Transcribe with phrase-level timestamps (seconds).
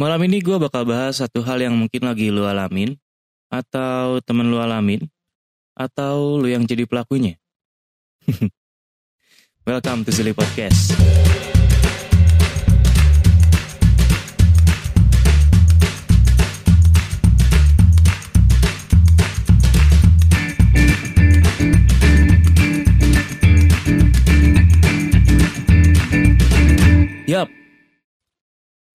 [0.00, 2.96] Malam ini gue bakal bahas satu hal yang mungkin lagi lu alamin,
[3.52, 5.04] atau temen lu alamin,
[5.76, 7.36] atau lu yang jadi pelakunya.
[9.68, 10.96] Welcome to Silly Podcast.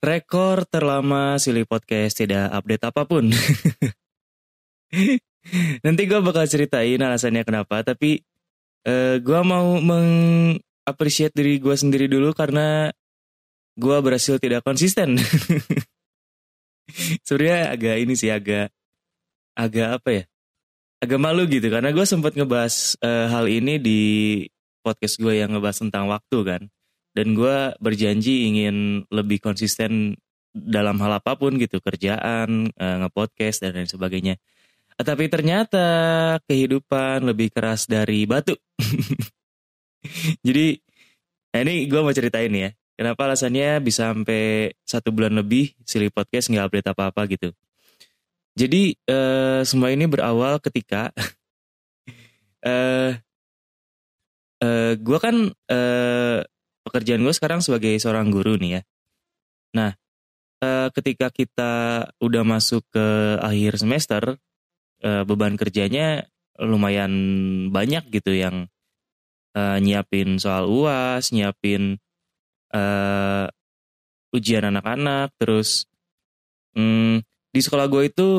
[0.05, 3.33] Rekor terlama Silly Podcast tidak update apa pun.
[5.85, 8.21] Nanti gue bakal ceritain alasannya kenapa, tapi
[8.85, 12.93] eh gue mau mengapresiasi diri gue sendiri dulu karena
[13.75, 15.17] gue berhasil tidak konsisten.
[17.25, 18.69] Sebenarnya agak ini sih agak
[19.57, 20.23] agak apa ya?
[21.01, 24.01] Agak malu gitu karena gue sempat ngebahas eh, hal ini di
[24.85, 26.61] podcast gue yang ngebahas tentang waktu kan.
[27.15, 30.19] Dan gue berjanji ingin lebih konsisten
[30.51, 34.35] dalam hal apa pun gitu, kerjaan, eh, ngepodcast dan lain sebagainya.
[34.95, 35.87] Tapi ternyata
[36.47, 38.55] kehidupan lebih keras dari batu.
[40.47, 40.79] Jadi
[41.51, 42.71] nah ini gue mau ceritain ya.
[42.95, 47.51] Kenapa alasannya bisa sampai satu bulan lebih Silly Podcast nggak update apa-apa gitu.
[48.55, 51.11] Jadi eh, semua ini berawal ketika
[52.63, 53.19] eh
[54.63, 56.39] eh gue kan eh,
[56.95, 58.81] pekerjaan gue sekarang sebagai seorang guru nih ya.
[59.75, 59.91] Nah
[60.63, 61.71] eh, ketika kita
[62.23, 64.39] udah masuk ke akhir semester
[65.03, 66.23] eh, beban kerjanya
[66.55, 67.11] lumayan
[67.75, 68.71] banyak gitu yang
[69.59, 71.99] eh, nyiapin soal uas, nyiapin
[74.35, 75.87] ujian anak-anak, terus
[76.75, 78.29] hmm, di sekolah gue itu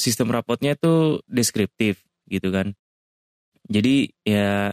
[0.00, 2.00] sistem rapotnya tuh deskriptif
[2.32, 2.72] gitu kan.
[3.68, 4.72] Jadi ya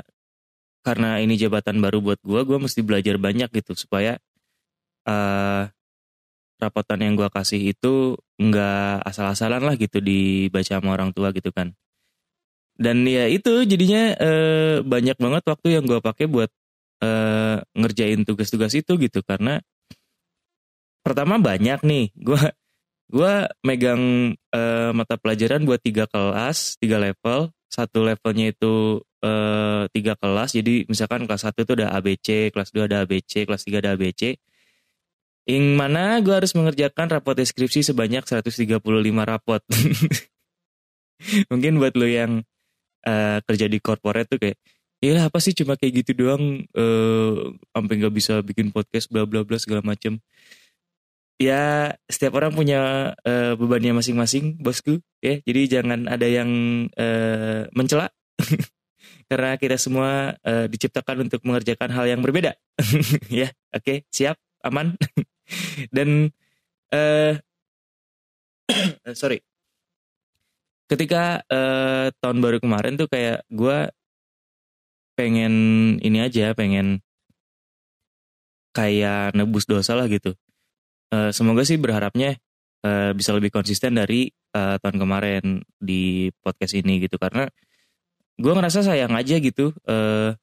[0.86, 4.18] karena ini jabatan baru buat gue, gue mesti belajar banyak gitu supaya
[5.08, 5.64] eh
[6.60, 11.72] rapotan yang gue kasih itu nggak asal-asalan lah gitu dibaca sama orang tua gitu kan.
[12.80, 16.52] Dan ya itu jadinya eh, banyak banget waktu yang gue pakai buat
[17.04, 19.60] eh, ngerjain tugas-tugas itu gitu karena
[21.04, 22.44] pertama banyak nih gue
[23.10, 30.14] gua megang eh, mata pelajaran buat tiga kelas tiga level satu levelnya itu eh, tiga
[30.20, 30.56] kelas.
[30.56, 34.40] Jadi misalkan kelas satu itu ada ABC kelas 2 ada ABC kelas 3 ada ABC
[35.50, 38.70] yang mana gue harus mengerjakan rapot deskripsi sebanyak 135
[39.26, 39.62] rapot.
[41.52, 42.46] Mungkin buat lo yang
[43.02, 44.58] eh, kerja di corporate tuh kayak
[45.00, 47.34] ya apa sih cuma kayak gitu doang eh
[47.72, 50.22] sampai nggak bisa bikin podcast bla bla bla segala macem.
[51.42, 55.02] Ya setiap orang punya eh, bebannya masing-masing bosku.
[55.26, 56.50] Ya jadi jangan ada yang
[56.94, 58.14] eh, mencela
[59.30, 62.58] karena kita semua eh, diciptakan untuk mengerjakan hal yang berbeda.
[63.30, 64.98] Ya oke siap aman.
[65.96, 66.34] Dan
[66.90, 67.38] eh
[69.22, 69.46] sorry.
[70.90, 73.94] Ketika eh, tahun baru kemarin tuh kayak gue
[75.14, 75.54] pengen
[76.02, 77.06] ini aja pengen
[78.74, 80.34] kayak nebus dosa lah gitu.
[81.14, 82.38] Eh, semoga sih berharapnya
[82.86, 87.22] eh, bisa lebih konsisten dari eh, tahun kemarin di podcast ini gitu.
[87.22, 87.46] Karena
[88.40, 90.34] gue ngerasa sayang aja gitu eh,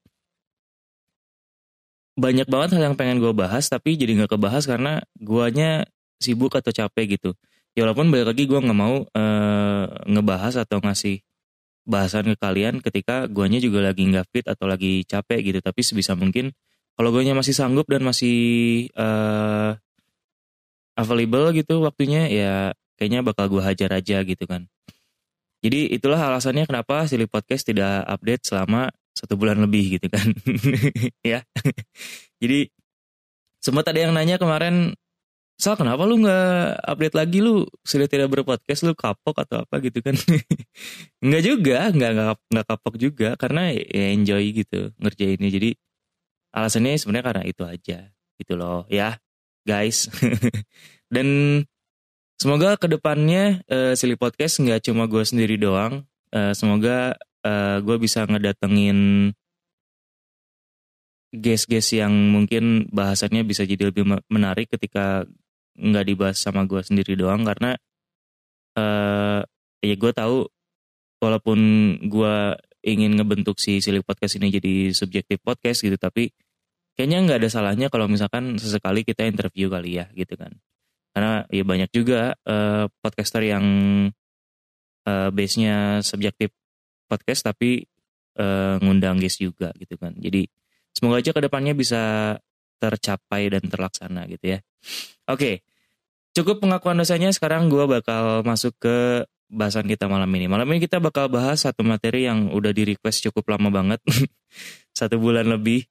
[2.16, 5.88] banyak banget hal yang pengen gue bahas tapi jadi nggak kebahas karena guanya
[6.20, 7.32] sibuk atau capek gitu
[7.76, 11.24] ya walaupun balik lagi gue nggak mau eh, ngebahas atau ngasih
[11.86, 16.12] bahasan ke kalian ketika guanya juga lagi nggak fit atau lagi capek gitu tapi sebisa
[16.18, 16.52] mungkin
[16.96, 18.36] kalau guanya masih sanggup dan masih
[18.92, 19.72] eh
[20.96, 22.54] available gitu waktunya ya
[22.96, 24.66] kayaknya bakal gue hajar aja gitu kan.
[25.66, 30.30] Jadi itulah alasannya kenapa Silly Podcast tidak update selama satu bulan lebih gitu kan.
[31.34, 31.42] ya.
[32.38, 32.70] Jadi
[33.58, 34.94] sempat ada yang nanya kemarin,
[35.56, 40.04] Sal kenapa lu nggak update lagi lu sudah tidak berpodcast lu kapok atau apa gitu
[40.04, 40.12] kan?
[41.24, 45.48] Enggak juga, nggak nggak nggak kapok juga karena ya enjoy gitu ngerjainnya.
[45.48, 45.70] Jadi
[46.52, 47.98] alasannya sebenarnya karena itu aja
[48.36, 49.16] gitu loh ya
[49.64, 50.12] guys.
[51.14, 51.26] Dan
[52.40, 56.04] semoga ke depannya uh, Silly Podcast nggak cuma gue sendiri doang.
[56.34, 57.14] Eh, semoga
[57.46, 59.30] eh, gue bisa ngedatengin
[61.32, 65.24] guest-guest yang mungkin bahasannya bisa jadi lebih me- menarik ketika
[65.76, 67.76] nggak dibahas sama gue sendiri doang karena
[68.76, 69.40] eh
[69.84, 70.48] ya gue tahu
[71.20, 71.58] walaupun
[72.08, 72.34] gue
[72.86, 76.32] ingin ngebentuk si Silly Podcast ini jadi subjektif podcast gitu tapi
[76.96, 80.52] kayaknya nggak ada salahnya kalau misalkan sesekali kita interview kali ya gitu kan
[81.16, 83.64] karena ya banyak juga eh, podcaster yang
[85.08, 86.52] eh, base-nya subjektif
[87.08, 87.88] podcast tapi
[88.36, 90.44] eh, ngundang guest juga gitu kan jadi
[90.92, 92.36] semoga aja ke depannya bisa
[92.76, 94.58] tercapai dan terlaksana gitu ya
[95.32, 95.64] oke
[96.36, 100.50] cukup pengakuan dosanya sekarang gue bakal masuk ke bahasan kita malam ini.
[100.50, 104.02] Malam ini kita bakal bahas satu materi yang udah di request cukup lama banget.
[104.98, 105.86] satu bulan lebih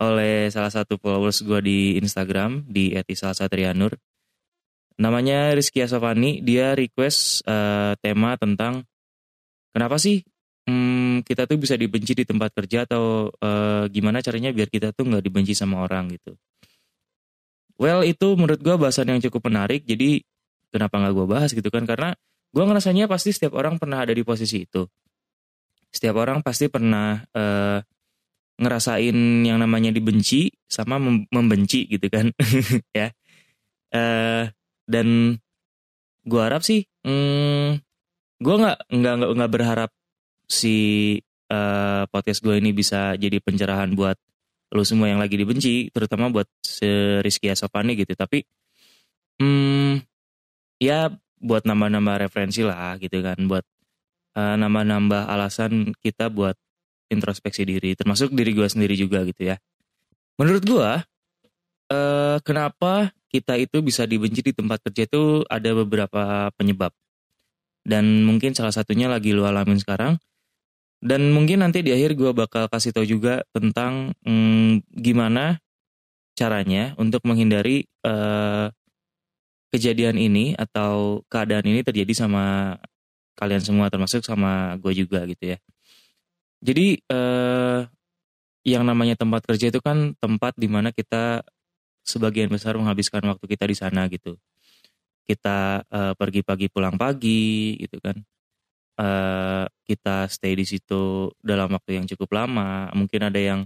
[0.00, 3.96] oleh salah satu followers gue di Instagram di @salsatrianur.
[5.00, 8.84] Namanya Rizky Asofani, dia request uh, tema tentang
[9.72, 10.20] kenapa sih
[10.68, 15.08] hmm, kita tuh bisa dibenci di tempat kerja atau uh, gimana caranya biar kita tuh
[15.08, 16.36] nggak dibenci sama orang gitu.
[17.80, 20.20] Well itu menurut gue bahasan yang cukup menarik, jadi
[20.68, 21.88] kenapa nggak gue bahas gitu kan?
[21.88, 22.12] Karena
[22.52, 24.84] gue ngerasanya pasti setiap orang pernah ada di posisi itu.
[25.88, 27.80] Setiap orang pasti pernah uh,
[28.60, 29.16] ngerasain
[29.48, 31.00] yang namanya dibenci sama
[31.32, 32.28] membenci gitu kan,
[33.00, 33.08] ya.
[33.90, 34.44] Uh,
[34.90, 35.38] dan
[36.26, 37.78] gue harap sih hmm,
[38.42, 39.90] gue nggak nggak nggak berharap
[40.50, 40.76] si
[41.50, 44.18] uh, podcast gue ini bisa jadi pencerahan buat
[44.70, 46.86] lo semua yang lagi dibenci terutama buat si
[47.22, 48.14] Rizky Asopani gitu.
[48.14, 48.46] Tapi
[49.42, 50.02] hmm,
[50.78, 51.10] ya
[51.42, 53.66] buat nambah-nambah referensi lah gitu kan buat
[54.38, 56.54] uh, nambah-nambah alasan kita buat
[57.10, 59.56] introspeksi diri termasuk diri gue sendiri juga gitu ya.
[60.38, 60.90] Menurut gue
[61.90, 66.90] uh, kenapa kita itu bisa dibenci di tempat kerja itu ada beberapa penyebab.
[67.86, 70.18] Dan mungkin salah satunya lagi lu alamin sekarang.
[71.00, 75.56] Dan mungkin nanti di akhir gue bakal kasih tau juga tentang hmm, gimana
[76.36, 78.68] caranya untuk menghindari uh,
[79.72, 82.76] kejadian ini atau keadaan ini terjadi sama
[83.38, 85.58] kalian semua termasuk sama gue juga gitu ya.
[86.60, 87.88] Jadi uh,
[88.68, 91.40] yang namanya tempat kerja itu kan tempat di mana kita
[92.04, 94.36] sebagian besar menghabiskan waktu kita di sana gitu.
[95.24, 98.16] Kita uh, pergi pagi pulang pagi gitu kan.
[99.00, 102.90] Uh, kita stay di situ dalam waktu yang cukup lama.
[102.92, 103.60] Mungkin ada yang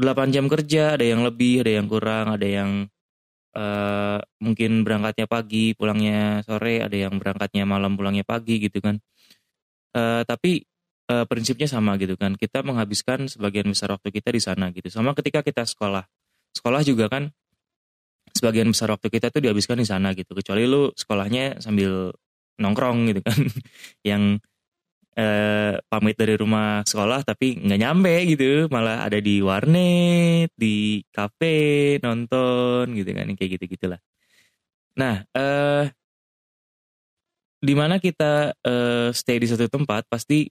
[0.00, 2.88] 8 jam kerja, ada yang lebih, ada yang kurang, ada yang
[3.52, 8.96] uh, mungkin berangkatnya pagi, pulangnya sore, ada yang berangkatnya malam, pulangnya pagi gitu kan.
[9.92, 10.64] Uh, tapi
[11.12, 12.32] uh, prinsipnya sama gitu kan.
[12.38, 14.88] Kita menghabiskan sebagian besar waktu kita di sana gitu.
[14.88, 16.08] Sama ketika kita sekolah
[16.54, 17.30] sekolah juga kan
[18.30, 20.32] sebagian besar waktu kita tuh dihabiskan di sana gitu.
[20.34, 22.14] Kecuali lu sekolahnya sambil
[22.60, 23.38] nongkrong gitu kan.
[24.08, 24.22] Yang
[25.18, 28.66] eh, pamit dari rumah sekolah tapi nggak nyampe gitu.
[28.70, 33.26] Malah ada di warnet di kafe nonton gitu kan.
[33.34, 34.00] Kayak gitu gitulah
[35.00, 35.84] nah eh,
[37.60, 40.48] di mana kita eh, stay di satu tempat pasti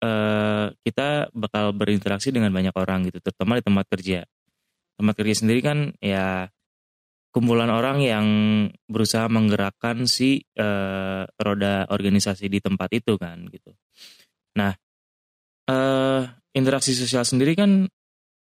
[0.00, 3.18] eh, kita bakal berinteraksi dengan banyak orang gitu.
[3.24, 4.24] Terutama di tempat kerja
[4.96, 6.50] tempat kerja sendiri kan ya
[7.32, 8.26] kumpulan orang yang
[8.84, 13.72] berusaha menggerakkan si uh, roda organisasi di tempat itu kan gitu.
[14.60, 14.76] Nah,
[15.72, 17.88] uh, interaksi sosial sendiri kan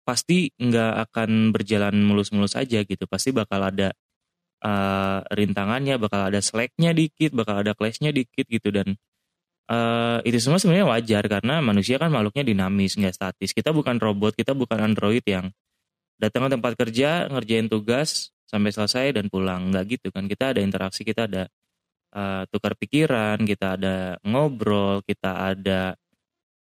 [0.03, 3.05] pasti nggak akan berjalan mulus-mulus aja gitu.
[3.05, 3.93] Pasti bakal ada
[4.65, 8.97] uh, rintangannya, bakal ada slacknya dikit, bakal ada clashnya dikit gitu dan
[9.69, 13.53] uh, itu semua sebenarnya wajar karena manusia kan makhluknya dinamis, nggak statis.
[13.53, 15.53] Kita bukan robot, kita bukan android yang
[16.19, 19.73] datang ke tempat kerja ngerjain tugas sampai selesai dan pulang.
[19.73, 21.43] Nggak gitu kan kita ada interaksi kita ada
[22.13, 25.97] uh, tukar pikiran kita ada ngobrol kita ada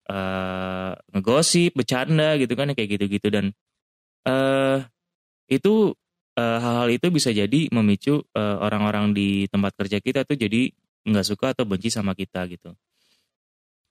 [0.07, 3.27] uh, ngegosip bercanda gitu kan kayak gitu-gitu.
[3.27, 3.45] Dan
[4.27, 4.83] uh,
[5.51, 5.95] itu
[6.39, 10.71] hal-hal uh, itu bisa jadi memicu orang-orang uh, di tempat kerja kita tuh jadi
[11.01, 12.71] nggak suka atau benci sama kita gitu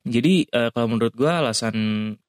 [0.00, 1.76] jadi uh, kalau menurut gue alasan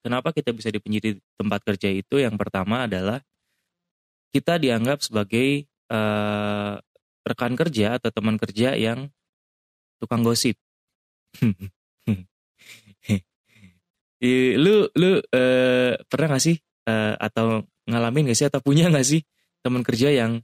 [0.04, 3.24] kenapa kita bisa dipenjara di tempat kerja itu yang pertama adalah
[4.32, 6.76] kita dianggap sebagai uh,
[7.24, 9.08] rekan kerja atau teman kerja yang
[10.02, 10.56] tukang gosip.
[14.62, 19.24] lu lu uh, pernah gak sih uh, atau ngalamin gak sih atau punya gak sih
[19.62, 20.38] teman kerja yang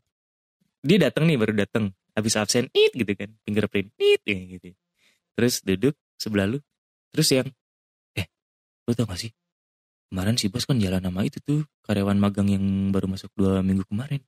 [0.82, 4.74] dia datang nih baru datang habis absen it gitu kan fingerprint it gitu
[5.38, 6.58] terus duduk sebelah lu
[7.14, 7.48] Terus yang,
[8.18, 8.26] eh,
[8.84, 9.32] lu tau gak sih?
[10.08, 13.84] Kemarin si bos kan jalan nama itu tuh, karyawan magang yang baru masuk dua minggu
[13.84, 14.24] kemarin.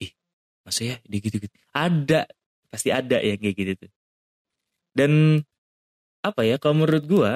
[0.00, 0.12] Ih,
[0.64, 1.56] masa ya dia gitu-gitu?
[1.72, 2.28] Ada,
[2.68, 3.90] pasti ada ya kayak gitu tuh.
[4.92, 5.40] Dan
[6.20, 7.32] apa ya, kalau menurut gua,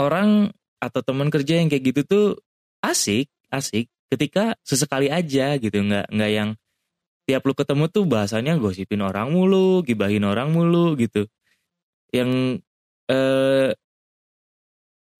[0.00, 0.48] orang
[0.80, 2.26] atau teman kerja yang kayak gitu tuh
[2.80, 3.92] asik, asik.
[4.08, 6.50] Ketika sesekali aja gitu, nggak nggak yang
[7.28, 11.28] tiap lu ketemu tuh bahasanya gosipin orang mulu, gibahin orang mulu gitu.
[12.10, 12.64] Yang
[13.10, 13.70] eh,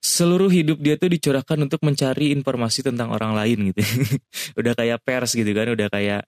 [0.01, 3.83] seluruh hidup dia tuh dicurahkan untuk mencari informasi tentang orang lain gitu.
[4.61, 6.23] udah kayak pers gitu kan, udah kayak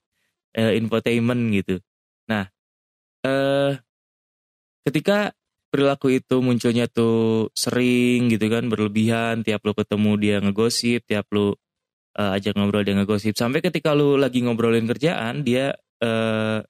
[0.57, 1.81] eh, infotainment gitu.
[2.29, 2.51] Nah,
[3.25, 3.73] eh,
[4.85, 5.33] ketika
[5.73, 11.57] perilaku itu munculnya tuh sering gitu kan, berlebihan, tiap lu ketemu dia ngegosip, tiap lu
[12.21, 15.73] uh, ajak ngobrol dia ngegosip, sampai ketika lu lagi ngobrolin kerjaan, dia
[16.05, 16.61] uh,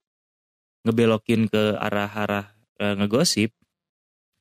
[0.87, 3.51] ngebelokin ke arah-arah uh, ngegosip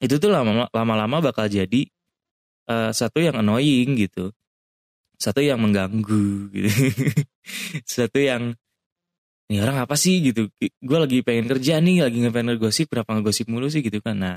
[0.01, 0.33] itu tuh
[0.73, 1.85] lama-lama bakal jadi
[2.65, 4.33] uh, satu yang annoying gitu.
[5.21, 6.69] Satu yang mengganggu gitu.
[7.85, 8.57] Satu yang
[9.53, 10.17] ini orang apa sih?
[10.25, 10.49] gitu.
[10.81, 13.85] Gue lagi pengen kerja nih lagi pengen ngegosip berapa ngegosip mulu sih?
[13.85, 14.17] gitu kan.
[14.17, 14.35] Nah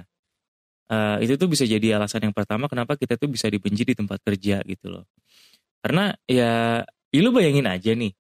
[0.93, 4.21] uh, itu tuh bisa jadi alasan yang pertama kenapa kita tuh bisa dibenci di tempat
[4.21, 5.09] kerja gitu loh.
[5.81, 8.13] Karena ya, ya lu bayangin aja nih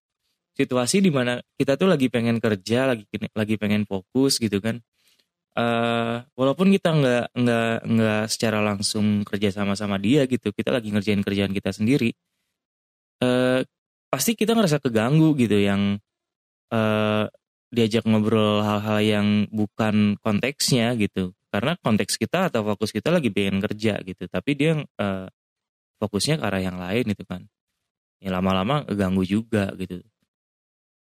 [0.54, 4.78] situasi di mana kita tuh lagi pengen kerja lagi lagi pengen fokus gitu kan
[5.58, 10.90] uh, walaupun kita nggak nggak nggak secara langsung kerja sama sama dia gitu kita lagi
[10.90, 12.14] ngerjain kerjaan kita sendiri
[13.22, 13.60] uh,
[14.10, 15.98] pasti kita ngerasa keganggu gitu yang
[16.70, 17.26] uh,
[17.74, 21.34] diajak ngobrol hal-hal yang bukan konteksnya gitu.
[21.50, 25.26] Karena konteks kita atau fokus kita lagi pengen kerja gitu tapi dia uh,
[26.02, 27.46] fokusnya ke arah yang lain gitu kan.
[28.22, 30.02] Ya lama-lama ganggu juga gitu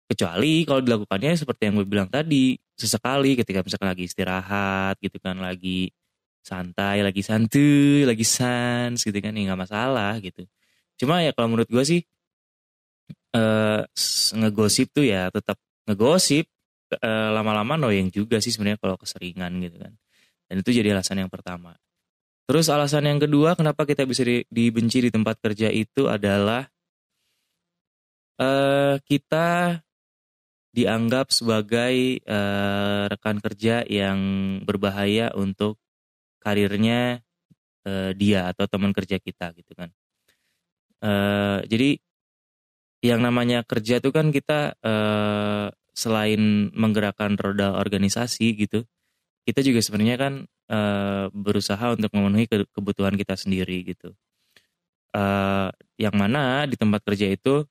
[0.09, 5.37] kecuali kalau dilakukannya seperti yang gue bilang tadi sesekali ketika misalkan lagi istirahat gitu kan
[5.37, 5.93] lagi
[6.41, 10.49] santai lagi santuy lagi sans gitu kan ya nggak masalah gitu.
[10.97, 12.01] Cuma ya kalau menurut gue sih
[13.29, 13.81] eh
[14.39, 16.49] ngegosip tuh ya tetap ngegosip
[16.97, 19.93] eh, lama-lama yang juga sih sebenarnya kalau keseringan gitu kan.
[20.49, 21.77] Dan itu jadi alasan yang pertama.
[22.49, 26.65] Terus alasan yang kedua kenapa kita bisa di, dibenci di tempat kerja itu adalah
[28.41, 29.77] eh kita
[30.69, 34.19] dianggap sebagai uh, rekan kerja yang
[34.61, 35.81] berbahaya untuk
[36.37, 37.25] karirnya
[37.89, 39.89] uh, dia atau teman kerja kita gitu kan.
[40.99, 41.97] Uh, jadi
[42.99, 48.83] yang namanya kerja itu kan kita uh, selain menggerakkan roda organisasi gitu,
[49.47, 50.33] kita juga sebenarnya kan
[50.69, 54.13] uh, berusaha untuk memenuhi kebutuhan kita sendiri gitu.
[55.09, 57.65] Uh, yang mana di tempat kerja itu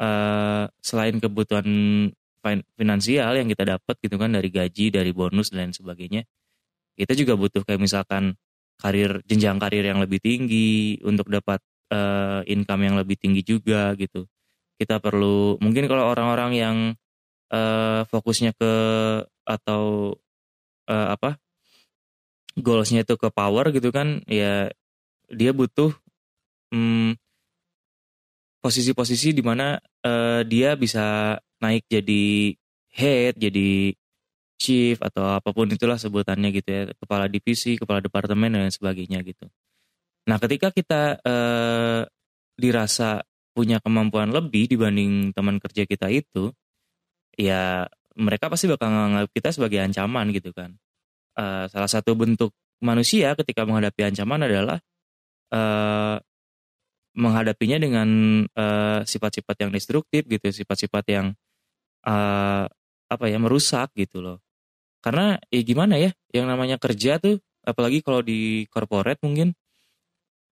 [0.00, 1.66] uh, selain kebutuhan
[2.78, 6.22] finansial yang kita dapat gitu kan dari gaji, dari bonus dan lain sebagainya,
[6.94, 8.38] kita juga butuh kayak misalkan
[8.78, 11.58] karir jenjang karir yang lebih tinggi untuk dapat
[11.90, 14.30] uh, income yang lebih tinggi juga gitu.
[14.76, 16.76] Kita perlu mungkin kalau orang-orang yang
[17.50, 18.72] uh, fokusnya ke
[19.46, 20.14] atau
[20.86, 21.40] uh, apa
[22.56, 24.72] goalsnya itu ke power gitu kan ya
[25.28, 25.92] dia butuh
[26.72, 27.18] hmm,
[28.66, 32.50] posisi-posisi di mana uh, dia bisa naik jadi
[32.90, 33.94] head, jadi
[34.58, 39.46] chief atau apa pun itulah sebutannya gitu ya, kepala divisi, kepala departemen dan sebagainya gitu.
[40.26, 42.02] Nah, ketika kita uh,
[42.58, 43.22] dirasa
[43.54, 46.50] punya kemampuan lebih dibanding teman kerja kita itu,
[47.38, 47.86] ya
[48.18, 50.74] mereka pasti bakal menganggap kita sebagai ancaman gitu kan.
[51.36, 54.80] Uh, salah satu bentuk manusia ketika menghadapi ancaman adalah
[55.52, 56.16] uh,
[57.16, 58.08] menghadapinya dengan
[58.46, 61.26] eh, sifat-sifat yang destruktif gitu, sifat-sifat yang
[62.06, 62.64] uh,
[63.06, 64.38] apa ya merusak gitu loh.
[65.02, 69.54] Karena ya gimana ya, yang namanya kerja tuh, apalagi kalau di corporate mungkin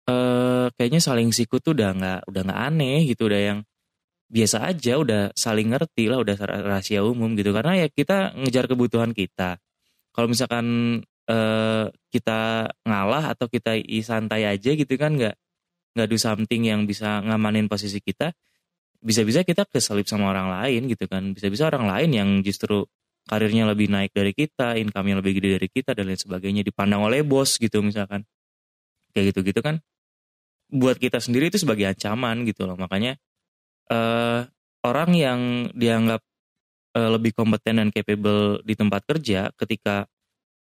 [0.10, 3.60] uh, kayaknya saling sikut tuh udah nggak udah nggak aneh gitu, udah yang
[4.30, 6.36] biasa aja, udah saling ngerti lah, udah
[6.70, 7.50] rahasia umum gitu.
[7.54, 9.58] Karena ya kita ngejar kebutuhan kita.
[10.14, 10.66] Kalau misalkan
[11.30, 15.38] uh, kita ngalah atau kita santai aja gitu kan nggak
[15.98, 18.34] nggak do something yang bisa ngamanin posisi kita
[19.00, 21.32] bisa-bisa kita keselip sama orang lain gitu kan.
[21.32, 22.84] Bisa-bisa orang lain yang justru
[23.28, 27.24] karirnya lebih naik dari kita income-nya lebih gede dari kita dan lain sebagainya dipandang oleh
[27.24, 28.28] bos gitu misalkan.
[29.16, 29.80] Kayak gitu gitu kan.
[30.70, 32.76] Buat kita sendiri itu sebagai ancaman gitu loh.
[32.76, 33.18] Makanya
[33.90, 34.46] uh,
[34.84, 35.40] orang yang
[35.74, 36.22] dianggap
[37.00, 40.06] uh, lebih kompeten dan capable di tempat kerja ketika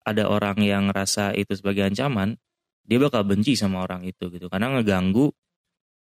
[0.07, 2.39] ada orang yang rasa itu sebagai ancaman
[2.87, 4.47] dia bakal benci sama orang itu gitu.
[4.47, 5.27] Karena ngeganggu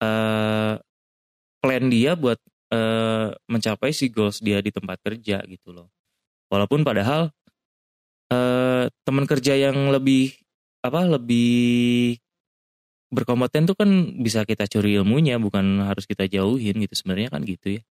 [0.01, 0.75] uh,
[1.61, 2.39] plan dia buat
[2.71, 5.91] uh, mencapai si goals dia di tempat kerja gitu loh.
[6.49, 7.35] Walaupun padahal
[8.31, 10.39] uh, teman kerja yang lebih
[10.81, 12.17] apa lebih
[13.11, 13.91] berkompeten tuh kan
[14.23, 16.95] bisa kita curi ilmunya bukan harus kita jauhin gitu.
[16.95, 17.83] Sebenarnya kan gitu ya.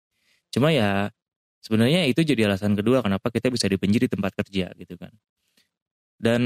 [0.49, 1.11] Cuma ya
[1.59, 5.11] sebenarnya itu jadi alasan kedua kenapa kita bisa dibenci di tempat kerja gitu kan.
[6.19, 6.41] Dan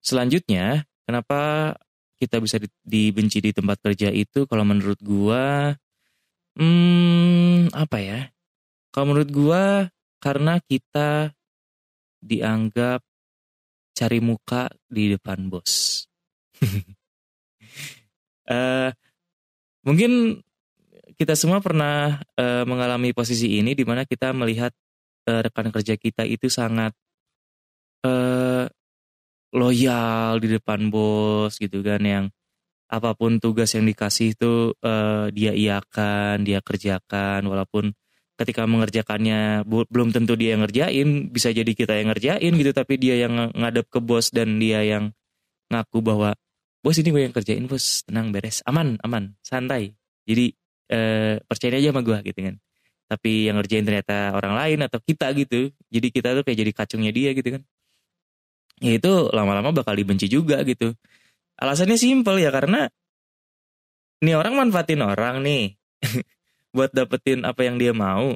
[0.00, 1.74] selanjutnya Kenapa
[2.22, 5.74] kita bisa dibenci di tempat kerja itu kalau menurut gua
[6.54, 8.20] hmm apa ya?
[8.94, 9.90] Kalau menurut gua
[10.22, 11.34] karena kita
[12.22, 13.02] dianggap
[13.92, 16.06] cari muka di depan bos.
[18.46, 18.90] uh,
[19.86, 20.38] mungkin
[21.18, 24.72] kita semua pernah uh, mengalami posisi ini di mana kita melihat
[25.28, 26.94] uh, rekan kerja kita itu sangat
[28.06, 28.66] uh,
[29.52, 32.24] loyal di depan bos gitu kan yang
[32.92, 37.96] apa pun tugas yang dikasih itu uh, dia iakan, dia kerjakan walaupun
[38.36, 43.16] ketika mengerjakannya belum tentu dia yang ngerjain bisa jadi kita yang ngerjain gitu tapi dia
[43.16, 45.12] yang ngadep ke bos dan dia yang
[45.72, 46.36] ngaku bahwa
[46.84, 48.04] bos ini gue yang kerjain bos.
[48.04, 48.60] Tenang beres.
[48.68, 49.36] Aman aman.
[49.40, 49.96] Santai.
[50.28, 50.52] Jadi
[50.92, 52.56] eh, percaya aja sama gue gitu kan.
[53.08, 55.72] Tapi yang ngerjain ternyata orang lain atau kita gitu.
[55.88, 57.62] Jadi kita tuh kayak jadi kacungnya dia gitu kan
[58.82, 60.92] ya itu lama-lama bakal dibenci juga gitu.
[61.56, 62.90] Alasannya simpel ya karena
[64.22, 65.78] ini orang manfaatin orang nih.
[66.74, 68.34] Buat dapetin apa yang dia mau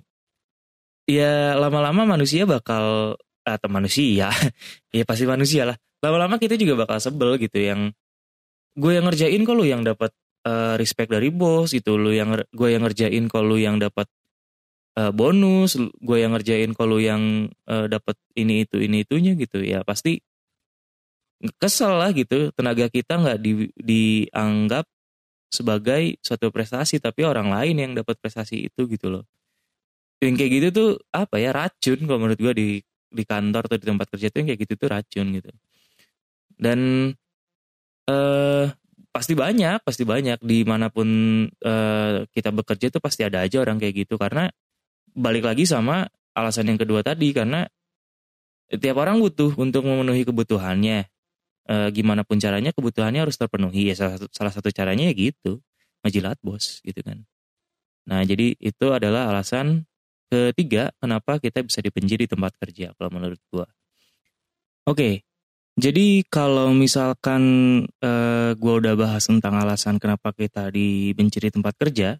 [1.06, 3.14] ya lama-lama manusia bakal
[3.46, 4.34] atau manusia
[4.96, 5.76] ya pasti manusia lah.
[6.02, 7.90] Lama-lama kita juga bakal sebel gitu yang
[8.76, 10.12] gue yang ngerjain kok lu yang dapat
[10.44, 11.96] uh, respect dari bos gitu.
[11.96, 14.06] Lu yang gue yang ngerjain kok lu yang dapat
[15.00, 15.80] uh, bonus.
[15.98, 19.64] Gue yang ngerjain lu yang uh, dapat ini itu ini itunya gitu.
[19.64, 20.20] Ya pasti
[21.60, 24.88] kesel lah gitu tenaga kita nggak di, dianggap
[25.52, 29.24] sebagai suatu prestasi tapi orang lain yang dapat prestasi itu gitu loh.
[30.20, 32.68] Yang kayak gitu tuh apa ya racun kalau menurut gue di
[33.06, 35.50] di kantor atau di tempat kerja tuh yang kayak gitu tuh racun gitu.
[36.56, 37.12] Dan
[38.08, 38.66] eh
[39.12, 40.40] pasti banyak pasti banyak.
[40.40, 41.08] Di mana pun
[41.46, 44.16] eh, kita bekerja tuh pasti ada aja orang kayak gitu.
[44.16, 44.48] Karena
[45.16, 46.04] balik lagi sama
[46.36, 47.64] alasan yang kedua tadi karena
[48.68, 51.08] tiap orang butuh untuk memenuhi kebutuhannya
[51.66, 53.90] e, gimana pun caranya kebutuhannya harus terpenuhi.
[53.90, 55.61] Ya salah satu, salah satu caranya ya gitu.
[56.06, 57.26] Ngejilat bos gitu kan.
[58.06, 59.85] Nah jadi itu adalah alasan
[60.30, 63.66] ketiga kenapa kita bisa dibenci di tempat kerja kalau menurut gua.
[64.87, 65.26] Oke
[65.76, 67.42] jadi kalau misalkan
[68.00, 68.11] e,
[68.56, 72.16] gua udah bahas tentang alasan kenapa kita dibenci di tempat kerja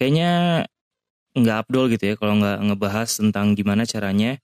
[0.00, 0.64] kayaknya
[1.32, 4.40] nggak abdol gitu ya kalau nggak ngebahas tentang gimana caranya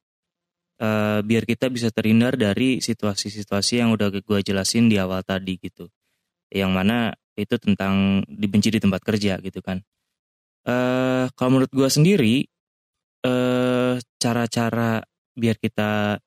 [0.83, 5.91] uh, biar kita bisa terhindar dari situasi-situasi yang udah gue jelasin di awal tadi gitu.
[6.49, 6.99] Yang mana
[7.39, 9.83] itu tentang dibenci di tempat kerja gitu kan.
[10.67, 12.37] Uh, kalau menurut gue sendiri,
[13.25, 15.03] uh, cara-cara
[15.39, 16.19] biar kita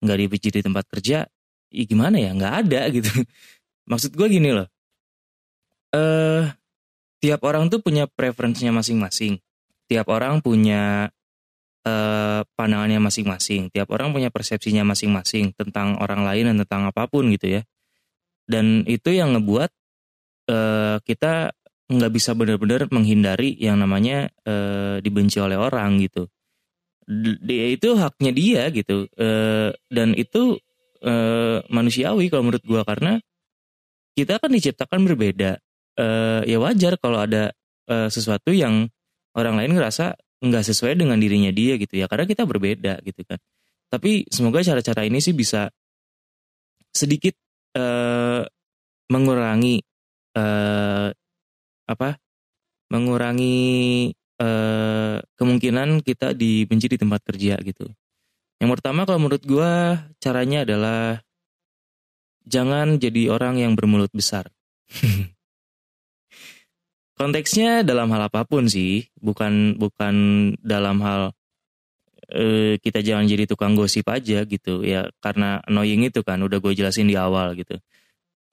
[0.00, 1.28] nggak dibenci di tempat kerja,
[1.70, 2.32] ya gimana ya?
[2.32, 3.12] Nggak ada gitu.
[3.86, 4.68] Maksud gue gini loh.
[5.94, 6.50] Uh,
[7.22, 9.38] tiap orang tuh punya preferensinya masing-masing.
[9.86, 11.14] Tiap orang punya
[11.86, 13.70] eh, pandangannya masing-masing.
[13.70, 17.62] Tiap orang punya persepsinya masing-masing tentang orang lain dan tentang apa pun gitu ya.
[18.46, 19.70] Dan itu yang ngebuat
[20.50, 21.54] eh, kita
[21.86, 26.26] nggak bisa benar-benar menghindari yang namanya eh, dibenci oleh orang gitu.
[27.46, 29.06] Dia itu haknya dia gitu.
[29.14, 30.58] Eh, dan itu
[31.06, 33.22] eh, manusiawi kalau menurut gua karena
[34.18, 35.62] kita kan diciptakan berbeda.
[35.96, 37.54] Eh, ya wajar kalau ada
[37.86, 38.90] eh, sesuatu yang
[39.38, 40.18] orang lain ngerasa
[40.48, 43.38] nggak sesuai dengan dirinya dia gitu ya karena kita berbeda gitu kan.
[43.86, 45.70] Tapi semoga cara-cara ini sih bisa
[46.90, 47.36] sedikit
[47.78, 48.42] uh,
[49.12, 49.78] mengurangi
[50.34, 51.08] uh,
[51.86, 52.18] apa
[52.90, 54.10] mengurangi
[54.42, 57.86] uh, kemungkinan kita dibenci di tempat kerja gitu.
[58.56, 59.72] Yang pertama kalau menurut gue
[60.18, 61.20] caranya adalah
[62.46, 64.48] jangan jadi orang yang bermulut besar
[67.16, 70.14] konteksnya dalam hal apa pun sih bukan bukan
[70.60, 71.32] dalam hal
[72.30, 74.84] eh, kita jangan jadi tukang gosip aja gitu.
[74.84, 77.80] Ya karena annoying itu kan udah gue jelasin di awal gitu.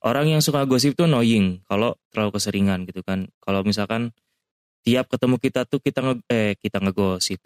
[0.04, 3.28] Orang yang suka gosip tuh annoying kalau terlalu keseringan gitu kan.
[3.44, 4.12] Kalau misalkan
[4.84, 7.40] tiap ketemu kita tuh kita nge eh kita ngegosip.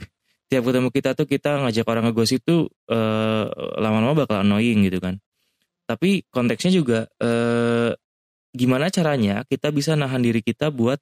[0.48, 3.46] Tiap ketemu kita tuh kita ngajak orang ngegosip tuh eh,
[3.82, 5.18] lama-lama bakal annoying gitu kan.
[5.88, 7.94] Tapi konteksnya juga eh,
[8.58, 10.98] gimana caranya kita bisa nahan diri kita buat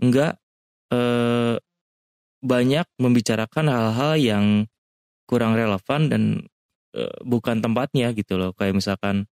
[0.00, 0.40] enggak
[0.90, 1.60] eh,
[2.40, 4.46] banyak membicarakan hal-hal yang
[5.28, 6.22] kurang relevan dan
[6.96, 8.56] eh, bukan tempatnya gitu loh.
[8.56, 9.28] Kayak misalkan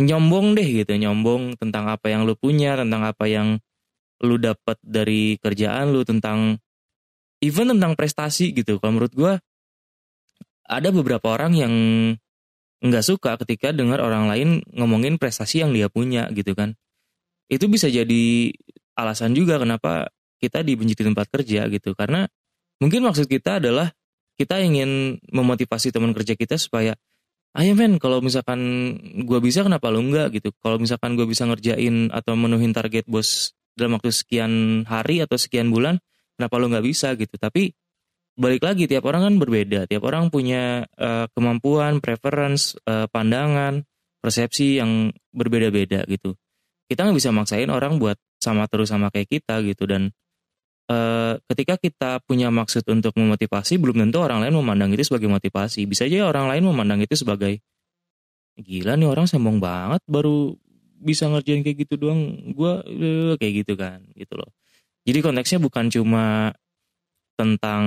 [0.00, 3.62] nyombong deh gitu nyombong tentang apa yang lu punya tentang apa yang
[4.26, 6.58] lu dapat dari kerjaan lu tentang
[7.38, 8.80] even tentang prestasi gitu.
[8.82, 9.32] Kalau menurut gue
[10.64, 11.74] ada beberapa orang yang
[12.84, 16.76] nggak suka ketika dengar orang lain ngomongin prestasi yang dia punya gitu kan.
[17.48, 18.52] Itu bisa jadi
[18.92, 21.96] alasan juga kenapa kita dibenci di tempat kerja gitu.
[21.96, 22.28] Karena
[22.84, 23.88] mungkin maksud kita adalah
[24.36, 26.92] kita ingin memotivasi teman kerja kita supaya
[27.54, 28.60] ayo men kalau misalkan
[29.24, 30.52] gue bisa kenapa lu enggak gitu.
[30.60, 35.72] Kalau misalkan gue bisa ngerjain atau menuhin target bos dalam waktu sekian hari atau sekian
[35.72, 35.96] bulan
[36.36, 37.16] kenapa lu nggak bisa?
[37.16, 37.32] Gitu.
[37.40, 37.72] Tapi
[38.34, 39.86] balik lagi tiap orang kan berbeda.
[39.86, 43.86] Tiap orang punya uh, kemampuan preference uh, pandangan
[44.18, 46.34] persepsi yang berbeda-beda gitu.
[46.90, 49.86] Kita nggak bisa maksain orang buat sama terus sama kayak kita gitu.
[49.86, 50.10] Dan
[50.90, 55.86] uh, ketika kita punya maksud untuk memotivasi belum tentu orang lain memandang itu sebagai motivasi.
[55.86, 57.62] Bisa aja orang lain memandang itu sebagai
[58.54, 60.54] gila nih orang sombong banget baru
[61.04, 62.50] bisa ngerjain kayak gitu doang.
[62.50, 62.82] Gue
[63.38, 64.50] kayak gitu kan gitu loh.
[65.04, 66.56] Jadi konteksnya bukan cuma
[67.34, 67.84] tentang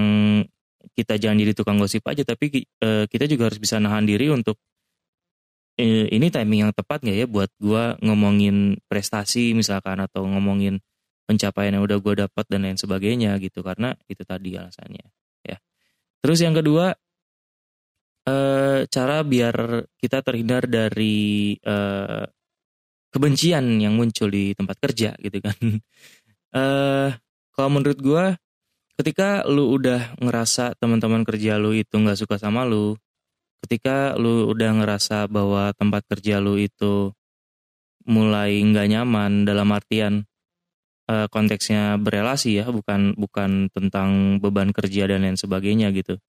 [0.96, 4.60] kita jangan jadi tukang gosip aja tapi uh, kita juga harus bisa nahan diri untuk
[5.80, 10.80] uh, ini timing yang tepat nggak ya buat gua ngomongin prestasi misalkan atau ngomongin
[11.28, 15.04] pencapaian yang udah gue dapat dan lain sebagainya gitu karena itu tadi alasannya
[15.44, 15.60] ya.
[16.24, 16.96] Terus yang kedua
[18.32, 22.24] uh, cara biar kita terhindar dari uh,
[23.12, 25.58] kebencian yang muncul di tempat kerja gitu kan.
[26.56, 27.12] Uh,
[27.60, 28.26] kalau menurut gue
[28.98, 32.98] ketika lu udah ngerasa teman-teman kerja lu itu nggak suka sama lu
[33.66, 37.14] ketika lu udah ngerasa bahwa tempat kerja lu itu
[38.08, 40.28] mulai nggak nyaman dalam artian
[41.12, 46.20] uh, konteksnya berelasi ya, bukan bukan tentang beban kerja dan lain sebagainya gitu.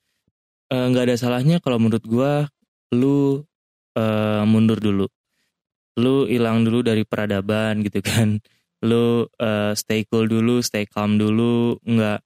[0.69, 2.47] Eh, nggak uh, ada salahnya kalau menurut gua
[2.95, 3.43] lu
[3.99, 5.07] uh, mundur dulu.
[5.99, 8.39] Lu hilang dulu dari peradaban gitu kan.
[8.79, 12.23] Lu uh, stay cool dulu, stay calm dulu, nggak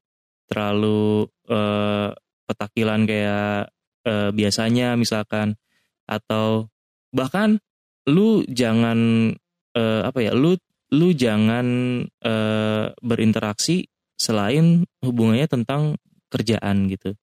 [0.52, 2.12] terlalu uh,
[2.44, 3.72] petakilan kayak
[4.04, 5.56] uh, biasanya misalkan
[6.04, 6.68] atau
[7.08, 7.56] bahkan
[8.04, 9.32] lu jangan
[9.72, 10.60] uh, apa ya lu
[10.92, 11.66] lu jangan
[12.04, 13.88] uh, berinteraksi
[14.20, 15.96] selain hubungannya tentang
[16.28, 17.16] kerjaan gitu.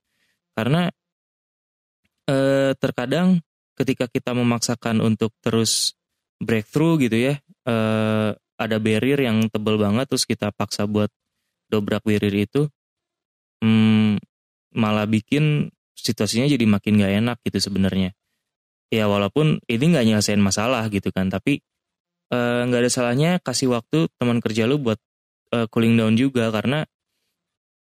[0.58, 0.90] Karena
[2.26, 3.46] uh, terkadang
[3.78, 5.94] ketika kita memaksakan untuk terus
[6.42, 7.34] breakthrough gitu ya,
[7.70, 11.14] uh, ada barrier yang tebel banget terus kita paksa buat
[11.70, 12.68] dobrak barrier itu,
[13.64, 14.20] hmm,
[14.76, 18.16] malah bikin situasinya jadi makin gak enak gitu sebenarnya.
[18.90, 21.62] Ya walaupun ini nggak nyelesain masalah gitu kan, tapi
[22.30, 25.02] Eh, nggak ada salahnya kasih waktu teman kerja lu buat
[25.50, 26.86] uh, cooling down juga karena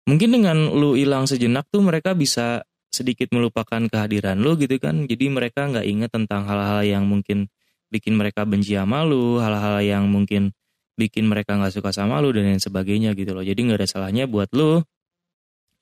[0.07, 5.27] mungkin dengan lu hilang sejenak tuh mereka bisa sedikit melupakan kehadiran lu gitu kan jadi
[5.27, 7.51] mereka nggak inget tentang hal-hal yang mungkin
[7.91, 10.55] bikin mereka benci sama lu hal-hal yang mungkin
[10.95, 14.31] bikin mereka nggak suka sama lu dan lain sebagainya gitu loh jadi nggak ada salahnya
[14.31, 14.79] buat lu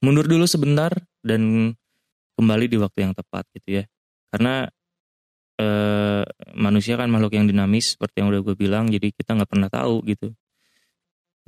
[0.04, 0.92] mundur dulu sebentar
[1.24, 1.74] dan
[2.36, 3.84] kembali di waktu yang tepat gitu ya.
[4.32, 4.68] Karena
[5.60, 6.24] eh,
[6.56, 10.04] manusia kan makhluk yang dinamis seperti yang udah gue bilang jadi kita nggak pernah tahu
[10.08, 10.36] gitu.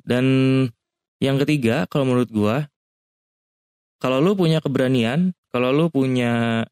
[0.08, 0.26] Dan
[1.20, 2.56] yang ketiga kalau menurut gue
[3.98, 6.64] kalau lu punya keberanian kalau lu punya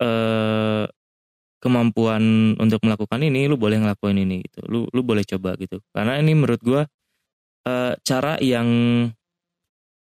[0.00, 0.84] eh,
[1.60, 4.60] kemampuan untuk melakukan ini lu boleh ngelakuin ini gitu.
[4.68, 5.80] Lu lu boleh coba gitu.
[5.92, 6.82] Karena ini menurut gue
[7.68, 8.68] eh, cara yang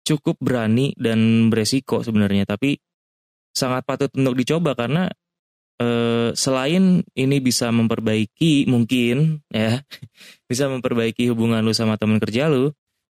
[0.05, 2.77] cukup berani dan beresiko sebenarnya tapi
[3.51, 5.09] sangat patut untuk dicoba karena
[5.81, 9.81] eh, selain ini bisa memperbaiki mungkin ya
[10.47, 12.71] bisa memperbaiki hubungan lu sama teman kerja lu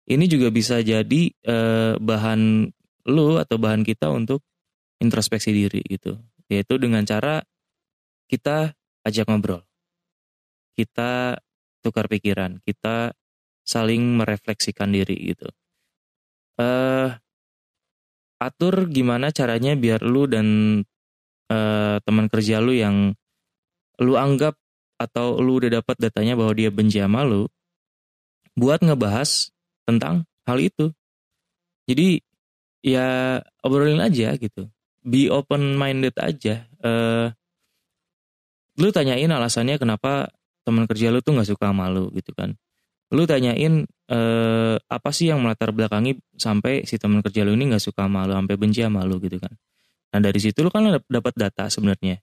[0.05, 2.69] ini juga bisa jadi eh, bahan
[3.09, 4.45] lu atau bahan kita untuk
[5.01, 6.17] introspeksi diri gitu.
[6.53, 7.41] Yaitu dengan cara
[8.29, 9.63] kita ajak ngobrol
[10.75, 11.39] kita
[11.85, 13.13] tukar pikiran kita
[13.63, 15.49] saling merefleksikan diri gitu
[16.61, 17.09] eh
[18.43, 20.47] atur gimana caranya biar lu dan
[21.49, 23.17] uh, teman kerja lu yang
[24.03, 24.59] lu anggap
[24.99, 27.49] atau lu udah dapat datanya bahwa dia benci sama lu
[28.55, 29.51] buat ngebahas
[29.85, 30.95] tentang hal itu.
[31.85, 32.23] Jadi
[32.81, 34.71] ya obrolin aja gitu.
[35.05, 36.65] Be open minded aja.
[36.81, 37.29] Uh,
[38.81, 40.33] lu tanyain alasannya kenapa
[40.65, 42.57] teman kerja lu tuh nggak suka sama lu gitu kan.
[43.15, 47.85] Lu tanyain uh, apa sih yang melatar belakangi sampai si teman kerja lu ini nggak
[47.87, 49.55] suka sama lu, sampai benci sama lu gitu kan.
[50.11, 52.19] Nah dari situ lu kan dapat data sebenarnya.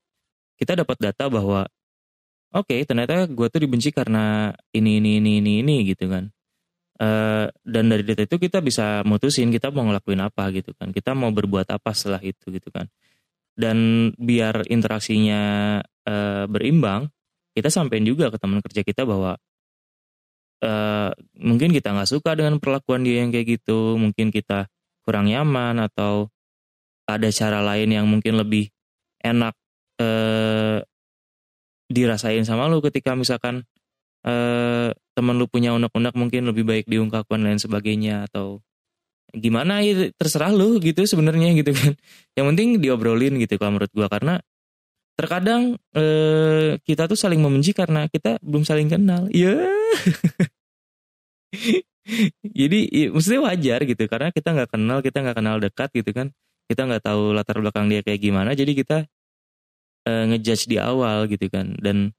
[0.60, 1.64] Kita dapat data bahwa
[2.52, 6.28] oke okay, ternyata gue tuh dibenci karena ini ini ini ini ini gitu kan.
[7.02, 10.92] Uh, dan dari data itu kita bisa mutusin kita mau ngelakuin apa gitu kan.
[10.92, 12.92] Kita mau berbuat apa setelah itu gitu kan.
[13.56, 15.42] Dan biar interaksinya
[16.08, 17.08] uh, berimbang,
[17.56, 19.40] kita sampein juga ke teman kerja kita bahwa
[20.62, 24.70] uh, mungkin kita nggak suka dengan perlakuan dia yang kayak gitu, mungkin kita
[25.06, 26.30] kurang nyaman atau
[27.10, 28.70] ada cara lain yang mungkin lebih
[29.22, 29.54] enak
[30.02, 30.80] eh,
[31.92, 33.68] dirasain sama lu ketika misalkan
[34.24, 38.64] eh, temen lu punya unek-unek mungkin lebih baik diungkapkan lain sebagainya atau
[39.32, 41.96] gimana ya terserah lu gitu sebenarnya gitu kan.
[42.36, 44.08] Yang penting diobrolin gitu kalau menurut gua.
[44.12, 44.40] Karena
[45.22, 49.30] terkadang eh, kita tuh saling membenci karena kita belum saling kenal.
[49.30, 49.70] Ya yeah.
[52.60, 54.04] jadi ya, maksudnya wajar gitu.
[54.10, 56.28] Karena kita nggak kenal kita nggak kenal dekat gitu kan.
[56.66, 58.58] Kita nggak tahu latar belakang dia kayak gimana.
[58.58, 58.98] Jadi kita
[60.10, 61.78] uh, ngejudge di awal gitu kan.
[61.78, 62.10] Dan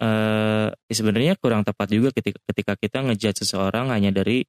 [0.00, 4.46] uh, ya sebenarnya kurang tepat juga ketika ketika kita ngejudge seseorang hanya dari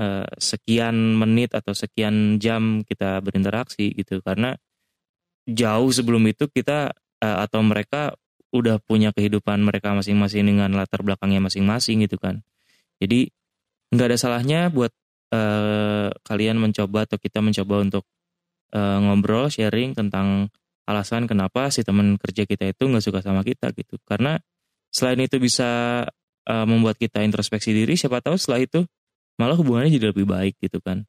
[0.00, 4.18] uh, sekian menit atau sekian jam kita berinteraksi gitu.
[4.24, 4.58] Karena
[5.46, 6.90] jauh sebelum itu kita
[7.22, 8.14] uh, atau mereka
[8.50, 12.42] udah punya kehidupan mereka masing-masing dengan latar belakangnya masing-masing gitu kan.
[12.98, 13.30] Jadi
[13.94, 14.90] nggak ada salahnya buat
[15.30, 18.04] uh, kalian mencoba atau kita mencoba untuk
[18.74, 20.50] uh, ngobrol sharing tentang
[20.86, 23.98] alasan kenapa si teman kerja kita itu nggak suka sama kita gitu.
[24.06, 24.38] Karena
[24.90, 26.02] selain itu bisa
[26.46, 28.80] uh, membuat kita introspeksi diri siapa tahu setelah itu
[29.36, 31.04] malah hubungannya jadi lebih baik gitu kan.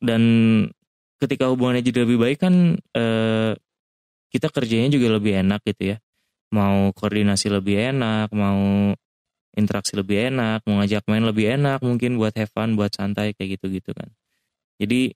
[0.00, 0.22] Dan
[1.20, 3.52] ketika hubungannya jadi lebih baik kan uh,
[4.32, 5.96] kita kerjanya juga lebih enak gitu ya.
[6.50, 8.90] Mau koordinasi lebih enak mau
[9.54, 13.60] interaksi lebih enak mau ngajak main lebih enak mungkin buat have fun buat santai kayak
[13.60, 14.08] gitu gitu kan.
[14.80, 15.12] Jadi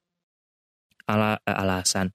[1.09, 2.13] ala alasan.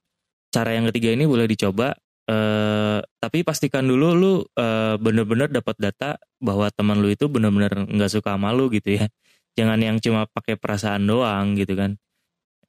[0.54, 1.98] Cara yang ketiga ini boleh dicoba
[2.30, 8.12] uh, tapi pastikan dulu lu uh, bener-bener dapat data bahwa teman lu itu bener-bener nggak
[8.12, 9.10] suka sama lu gitu ya.
[9.58, 12.00] Jangan yang cuma pakai perasaan doang gitu kan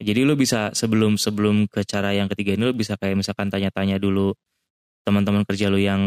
[0.00, 4.00] jadi lu bisa sebelum sebelum ke cara yang ketiga ini lu bisa kayak misalkan tanya-tanya
[4.00, 4.32] dulu
[5.04, 6.00] teman-teman kerja lu yang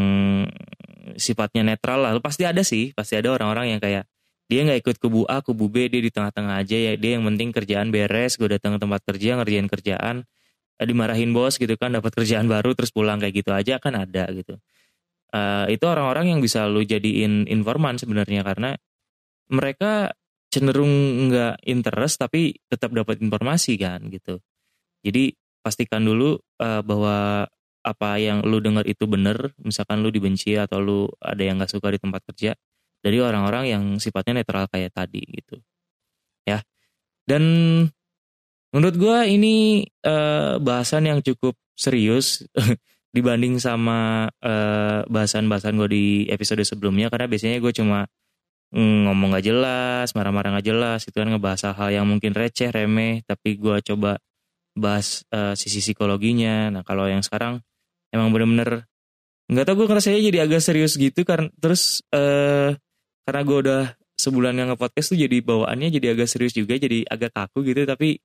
[1.18, 2.12] sifatnya netral lah.
[2.18, 4.10] Pasti ada sih pasti ada orang-orang yang kayak
[4.50, 6.94] dia nggak ikut kubu A kubu B dia di tengah-tengah aja ya.
[6.98, 10.16] Dia yang penting kerjaan beres gue datang ke tempat kerja ngerjain kerjaan.
[10.82, 14.26] Eh, dimarahin bos gitu kan dapat kerjaan baru terus pulang kayak gitu aja kan ada
[14.34, 14.58] gitu.
[15.34, 18.78] Uh, itu orang-orang yang bisa lu jadiin informan sebenarnya karena
[19.50, 20.14] mereka
[20.54, 20.94] cenderung
[21.34, 24.38] nggak interest tapi tetap dapat informasi kan gitu.
[25.02, 25.34] Jadi
[25.66, 27.50] pastikan dulu uh, bahwa
[27.84, 31.92] apa yang lu dengar itu benar misalkan lu dibenci atau lu ada yang nggak suka
[31.92, 32.56] di tempat kerja
[33.04, 35.58] dari orang-orang yang sifatnya netral kayak tadi gitu.
[36.48, 36.62] Ya.
[37.26, 37.44] Dan
[38.74, 42.42] Menurut gue ini uh, bahasan yang cukup serius
[43.16, 48.10] dibanding sama uh, bahasan-bahasan gue di episode sebelumnya karena biasanya gue cuma
[48.74, 53.62] ngomong gak jelas, marah-marah gak jelas, itu kan ngebahas hal yang mungkin receh, remeh, tapi
[53.62, 54.18] gue coba
[54.74, 56.74] bahas uh, sisi psikologinya.
[56.74, 57.62] Nah kalau yang sekarang
[58.10, 58.90] emang bener-bener
[59.44, 62.74] nggak tau gue ngerasanya jadi agak serius gitu karena terus uh,
[63.28, 63.84] karena gue udah
[64.18, 68.24] sebulan yang nge-podcast tuh jadi bawaannya jadi agak serius juga jadi agak kaku gitu tapi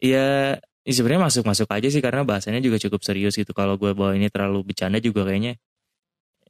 [0.00, 3.50] ya, ya sebenarnya masuk-masuk aja sih karena bahasanya juga cukup serius gitu.
[3.56, 5.56] Kalau gue bawa ini terlalu bercanda juga kayaknya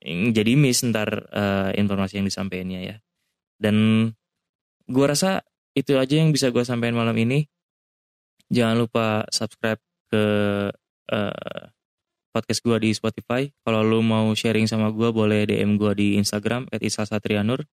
[0.06, 2.96] jadi miss ntar uh, informasi yang disampaikannya ya.
[3.56, 4.08] Dan
[4.86, 5.42] gue rasa
[5.76, 7.44] itu aja yang bisa gue sampaikan malam ini.
[8.48, 10.24] Jangan lupa subscribe ke
[11.10, 11.62] uh,
[12.36, 13.48] podcast gue di Spotify.
[13.64, 17.64] Kalau lu mau sharing sama gue boleh DM gue di Instagram @isasatrianur.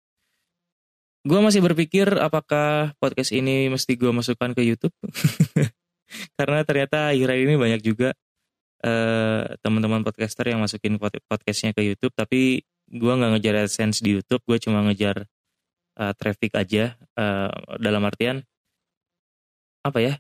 [1.23, 4.95] Gue masih berpikir apakah podcast ini mesti gue masukkan ke YouTube.
[6.39, 8.11] Karena ternyata akhir ini banyak juga
[8.83, 12.15] uh, teman-teman podcaster yang masukin podcastnya ke YouTube.
[12.15, 14.43] Tapi gue nggak ngejar AdSense di YouTube.
[14.47, 15.31] Gue cuma ngejar
[15.99, 16.97] uh, traffic aja.
[17.13, 18.47] Uh, dalam artian
[19.85, 20.15] apa ya?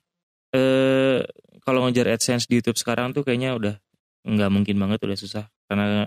[0.53, 1.25] Uh,
[1.65, 3.75] kalau ngejar AdSense di YouTube sekarang tuh kayaknya udah
[4.23, 6.07] nggak mungkin banget udah susah karena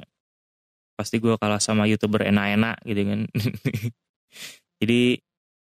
[0.96, 3.20] pasti gue kalah sama youtuber enak-enak gitu kan
[4.82, 5.20] Jadi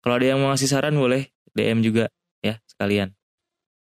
[0.00, 2.09] kalau ada yang mau ngasih saran boleh DM juga
[2.40, 3.12] ya sekalian.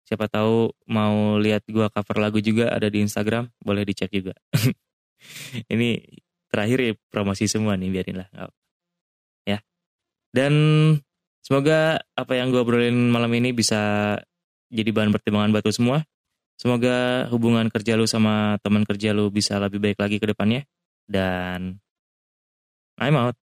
[0.08, 4.32] Siapa tahu mau lihat gua cover lagu juga ada di Instagram, boleh dicek juga.
[5.72, 6.00] Ini
[6.48, 8.28] terakhir ya promosi semua nih biarin lah.
[10.34, 10.52] Dan
[11.40, 14.14] semoga apa yang gua obrolin malam ini bisa
[14.68, 16.04] jadi bahan pertimbangan batu semua.
[16.58, 20.66] Semoga hubungan kerja lu sama teman kerja lu bisa lebih baik lagi ke depannya.
[21.08, 21.78] Dan
[22.98, 23.47] I'm out.